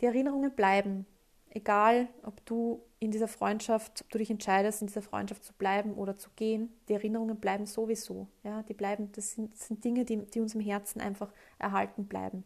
[0.00, 1.06] Die Erinnerungen bleiben,
[1.50, 5.94] egal ob du in dieser Freundschaft, ob du dich entscheidest, in dieser Freundschaft zu bleiben
[5.94, 8.26] oder zu gehen, die Erinnerungen bleiben sowieso.
[8.42, 12.06] Ja, die bleiben, das sind, das sind Dinge, die, die uns im Herzen einfach erhalten
[12.06, 12.44] bleiben.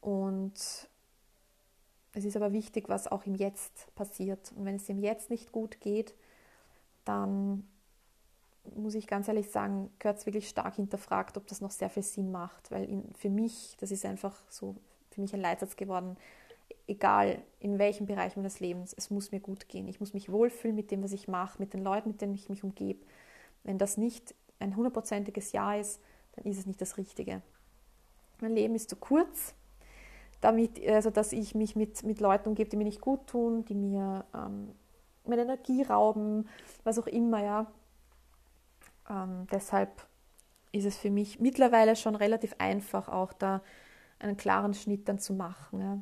[0.00, 0.54] Und
[2.12, 4.52] es ist aber wichtig, was auch im Jetzt passiert.
[4.56, 6.14] Und wenn es im Jetzt nicht gut geht,
[7.04, 7.68] dann
[8.76, 12.02] muss ich ganz ehrlich sagen, gehört es wirklich stark hinterfragt, ob das noch sehr viel
[12.02, 12.70] Sinn macht.
[12.70, 14.76] Weil in, für mich, das ist einfach so
[15.10, 16.16] für mich ein Leitsatz geworden,
[16.86, 19.88] egal in welchem Bereich meines Lebens, es muss mir gut gehen.
[19.88, 22.48] Ich muss mich wohlfühlen mit dem, was ich mache, mit den Leuten, mit denen ich
[22.48, 23.04] mich umgebe.
[23.64, 26.00] Wenn das nicht ein hundertprozentiges Ja ist,
[26.32, 27.42] dann ist es nicht das Richtige.
[28.40, 29.54] Mein Leben ist zu kurz,
[30.40, 33.74] damit, also dass ich mich mit, mit Leuten umgebe, die mir nicht gut tun, die
[33.74, 34.70] mir ähm,
[35.26, 36.48] meine Energie rauben,
[36.84, 37.66] was auch immer, ja.
[39.10, 40.06] Ähm, deshalb
[40.72, 43.62] ist es für mich mittlerweile schon relativ einfach, auch da
[44.20, 45.80] einen klaren Schnitt dann zu machen.
[45.80, 45.98] Ja.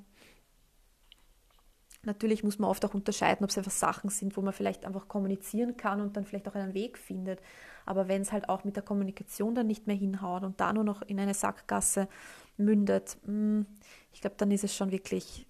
[2.03, 5.09] Natürlich muss man oft auch unterscheiden, ob es einfach Sachen sind, wo man vielleicht einfach
[5.09, 7.41] kommunizieren kann und dann vielleicht auch einen Weg findet.
[7.87, 10.85] Aber wenn es halt auch mit der Kommunikation dann nicht mehr hinhaut und da nur
[10.85, 12.09] noch in eine Sackgasse
[12.57, 13.67] mündet, hm,
[14.13, 15.47] ich glaube, dann ist es schon wirklich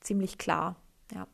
[0.00, 0.76] ziemlich klar.
[1.12, 1.26] Ja.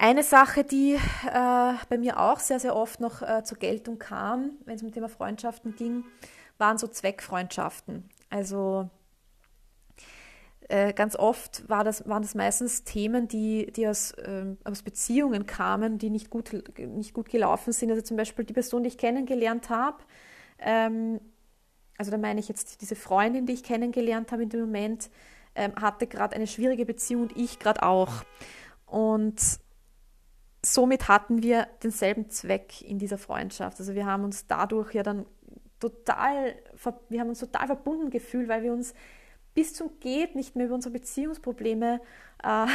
[0.00, 4.52] Eine Sache, die äh, bei mir auch sehr, sehr oft noch äh, zur Geltung kam,
[4.64, 6.04] wenn es um das Thema Freundschaften ging,
[6.56, 8.08] waren so Zweckfreundschaften.
[8.30, 8.88] Also
[10.68, 15.46] äh, ganz oft war das, waren das meistens Themen, die, die aus, ähm, aus Beziehungen
[15.46, 17.90] kamen, die nicht gut, nicht gut gelaufen sind.
[17.90, 19.98] Also zum Beispiel die Person, die ich kennengelernt habe,
[20.60, 21.20] ähm,
[21.96, 25.10] also da meine ich jetzt diese Freundin, die ich kennengelernt habe in dem Moment,
[25.56, 28.22] ähm, hatte gerade eine schwierige Beziehung und ich gerade auch.
[28.86, 29.58] Und
[30.64, 33.78] somit hatten wir denselben Zweck in dieser Freundschaft.
[33.78, 35.24] Also wir haben uns dadurch ja dann
[35.80, 36.56] total,
[37.08, 38.94] wir haben uns total verbunden gefühlt, weil wir uns
[39.54, 42.00] bis zum Geht nicht mehr über unsere Beziehungsprobleme
[42.44, 42.66] äh,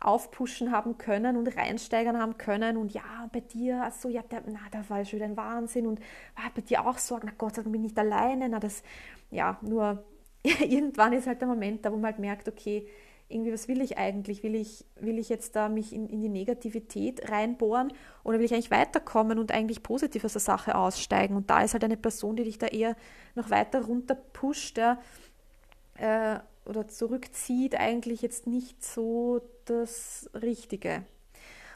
[0.00, 2.76] aufpushen haben können und reinsteigern haben können.
[2.76, 6.00] Und ja, bei dir, also ja, der, na, da war schon wieder ein Wahnsinn und
[6.34, 8.48] ah, bei dir auch Sorgen, na Gott sei Dank bin ich nicht alleine.
[8.48, 8.82] Na, das,
[9.30, 10.04] ja, nur
[10.42, 12.88] irgendwann ist halt der Moment da, wo man halt merkt, okay,
[13.28, 14.42] irgendwie, was will ich eigentlich?
[14.42, 18.52] Will ich, will ich jetzt da mich in, in die Negativität reinbohren oder will ich
[18.52, 21.36] eigentlich weiterkommen und eigentlich positiv aus der Sache aussteigen?
[21.36, 22.96] Und da ist halt eine Person, die dich da eher
[23.34, 25.00] noch weiter runter pusht ja,
[25.94, 31.04] äh, oder zurückzieht, eigentlich jetzt nicht so das Richtige.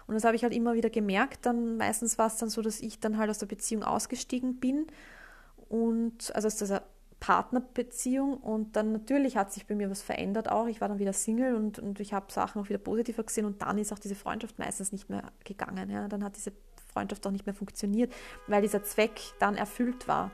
[0.06, 1.46] Und das habe ich halt immer wieder gemerkt.
[1.46, 4.86] Dann meistens war es dann so, dass ich dann halt aus der Beziehung ausgestiegen bin
[5.68, 6.82] und also aus dieser
[7.20, 10.66] Partnerbeziehung und dann natürlich hat sich bei mir was verändert auch.
[10.66, 13.60] Ich war dann wieder Single und, und ich habe Sachen auch wieder positiver gesehen und
[13.62, 15.90] dann ist auch diese Freundschaft meistens nicht mehr gegangen.
[15.90, 16.08] Ja.
[16.08, 16.52] Dann hat diese
[16.92, 18.12] Freundschaft auch nicht mehr funktioniert,
[18.46, 20.30] weil dieser Zweck dann erfüllt war.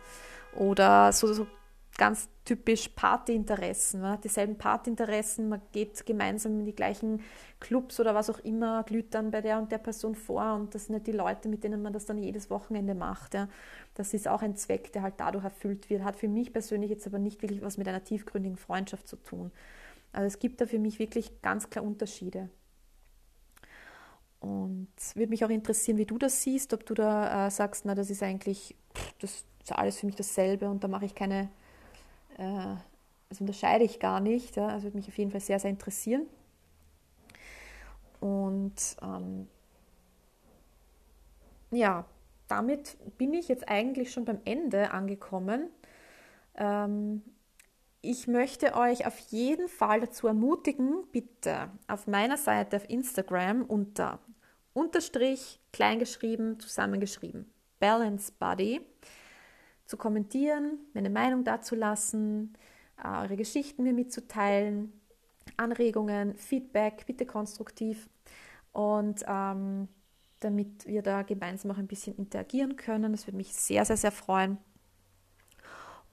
[0.56, 1.46] Oder so, so
[1.96, 4.00] ganz typisch Partyinteressen.
[4.00, 7.22] Man hat dieselben Partyinteressen, man geht gemeinsam in die gleichen
[7.58, 10.86] Clubs oder was auch immer, glüht dann bei der und der Person vor und das
[10.86, 13.34] sind nicht die Leute, mit denen man das dann jedes Wochenende macht.
[13.34, 13.48] Ja.
[13.94, 16.04] Das ist auch ein Zweck, der halt dadurch erfüllt wird.
[16.04, 19.50] Hat für mich persönlich jetzt aber nicht wirklich was mit einer tiefgründigen Freundschaft zu tun.
[20.12, 22.50] Also es gibt da für mich wirklich ganz klar Unterschiede.
[24.40, 27.94] Und würde mich auch interessieren, wie du das siehst, ob du da äh, sagst, na,
[27.94, 28.76] das ist eigentlich,
[29.20, 31.48] das ist alles für mich dasselbe und da mache ich keine
[32.36, 34.56] das unterscheide ich gar nicht.
[34.56, 34.68] Ja.
[34.68, 36.26] Also würde mich auf jeden Fall sehr, sehr interessieren.
[38.20, 39.48] Und ähm,
[41.70, 42.04] ja,
[42.48, 45.68] damit bin ich jetzt eigentlich schon beim Ende angekommen.
[46.54, 47.22] Ähm,
[48.02, 54.20] ich möchte euch auf jeden Fall dazu ermutigen, bitte auf meiner Seite auf Instagram unter
[54.72, 58.80] Unterstrich, kleingeschrieben, zusammengeschrieben, Balance Body,
[59.86, 62.54] zu kommentieren, meine Meinung dazu lassen,
[63.02, 64.92] äh, eure Geschichten mir mitzuteilen,
[65.56, 68.08] Anregungen, Feedback, bitte konstruktiv.
[68.72, 69.88] Und ähm,
[70.40, 73.12] damit wir da gemeinsam auch ein bisschen interagieren können.
[73.12, 74.58] Das würde mich sehr, sehr, sehr freuen.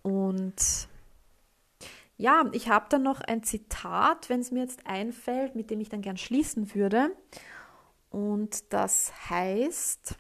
[0.01, 0.88] Und
[2.17, 5.89] ja, ich habe dann noch ein Zitat, wenn es mir jetzt einfällt, mit dem ich
[5.89, 7.11] dann gern schließen würde.
[8.09, 10.15] Und das heißt,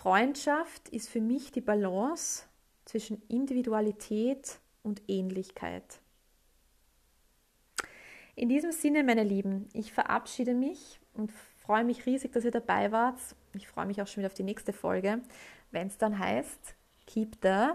[0.00, 2.44] Freundschaft ist für mich die Balance
[2.86, 6.00] zwischen Individualität und Ähnlichkeit.
[8.34, 12.92] In diesem Sinne, meine Lieben, ich verabschiede mich und freue mich riesig, dass ihr dabei
[12.92, 13.18] wart.
[13.52, 15.20] Ich freue mich auch schon wieder auf die nächste Folge,
[15.70, 16.74] wenn es dann heißt,
[17.06, 17.72] Keep the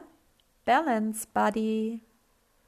[0.65, 2.01] Balance, Buddy.